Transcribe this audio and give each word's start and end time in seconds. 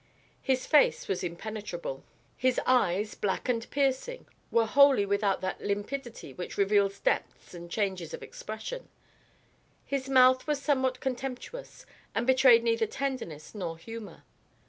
His 0.41 0.65
face 0.65 1.07
was 1.07 1.23
impenetrable; 1.23 2.03
his 2.35 2.59
eyes, 2.65 3.13
black 3.13 3.47
and 3.47 3.69
piercing, 3.69 4.25
were 4.49 4.65
wholly 4.65 5.05
without 5.05 5.41
that 5.41 5.61
limpidity 5.61 6.33
which 6.33 6.57
reveals 6.57 6.99
depths 6.99 7.53
and 7.53 7.69
changes 7.69 8.11
of 8.11 8.23
expression; 8.23 8.89
his 9.85 10.09
mouth 10.09 10.47
was 10.47 10.59
somewhat 10.59 11.01
contemptuous, 11.01 11.85
and 12.15 12.25
betrayed 12.25 12.63
neither 12.63 12.87
tenderness 12.87 13.53
nor 13.53 13.77
humour. 13.77 14.23